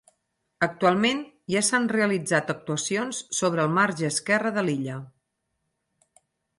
Actualment 0.67 1.21
ja 1.55 1.63
s’han 1.67 1.85
realitzat 1.97 2.51
actuacions 2.55 3.21
sobre 3.43 3.65
el 3.67 3.73
marge 3.79 4.11
esquerre 4.13 4.57
de 4.61 4.69
l’illa. 4.71 5.01